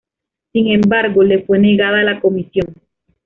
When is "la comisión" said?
2.01-2.73